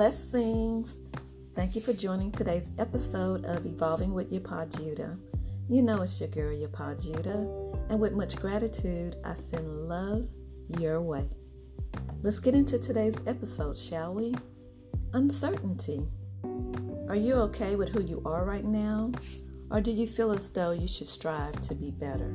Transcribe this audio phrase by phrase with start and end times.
[0.00, 0.96] Blessings.
[1.54, 5.18] Thank you for joining today's episode of Evolving with Yapah Judah.
[5.68, 7.46] You know it's your girl Yapah Judah,
[7.90, 10.26] and with much gratitude, I send love
[10.78, 11.28] your way.
[12.22, 14.34] Let's get into today's episode, shall we?
[15.12, 16.08] Uncertainty.
[17.10, 19.12] Are you okay with who you are right now?
[19.70, 22.30] Or do you feel as though you should strive to be better?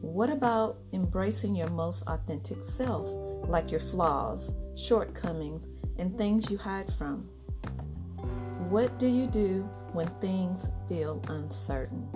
[0.00, 3.08] What about embracing your most authentic self,
[3.48, 7.28] like your flaws, shortcomings, and things you hide from?
[8.68, 12.08] What do you do when things feel uncertain?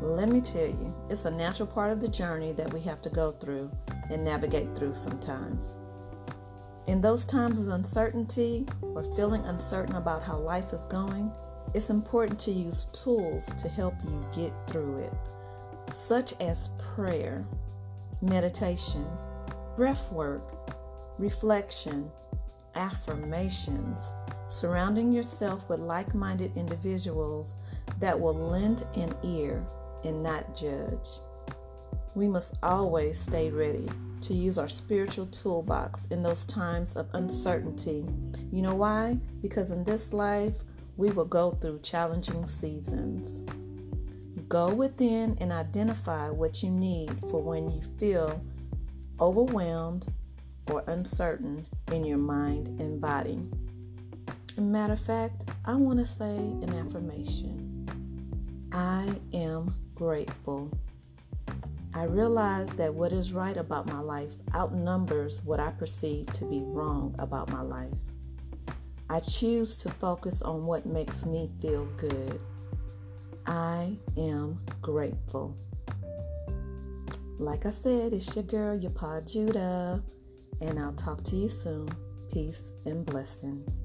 [0.00, 3.10] Let me tell you, it's a natural part of the journey that we have to
[3.10, 3.70] go through
[4.10, 5.74] and navigate through sometimes.
[6.86, 11.32] In those times of uncertainty or feeling uncertain about how life is going,
[11.72, 15.12] it's important to use tools to help you get through it,
[15.92, 17.44] such as prayer,
[18.20, 19.06] meditation,
[19.76, 20.63] breath work,
[21.18, 22.10] reflection,
[22.74, 24.00] affirmations,
[24.48, 27.54] surrounding yourself with like minded individuals
[28.00, 29.64] that will lend an ear
[30.04, 31.08] and not judge.
[32.14, 33.88] We must always stay ready
[34.22, 38.06] to use our spiritual toolbox in those times of uncertainty.
[38.52, 39.18] You know why?
[39.42, 40.54] Because in this life,
[40.96, 43.40] we will go through challenging seasons.
[44.48, 48.42] Go within and identify what you need for when you feel
[49.20, 50.06] overwhelmed
[50.70, 53.40] or uncertain in your mind and body.
[54.56, 57.88] Matter of fact, I want to say an affirmation.
[58.72, 60.70] I am grateful.
[61.92, 66.60] I realize that what is right about my life outnumbers what I perceive to be
[66.60, 67.92] wrong about my life.
[69.08, 72.40] I choose to focus on what makes me feel good.
[73.46, 75.56] I am grateful.
[77.38, 80.02] Like I said, it's your girl, Yapah Judah,
[80.60, 81.88] and I'll talk to you soon.
[82.32, 83.83] Peace and blessings.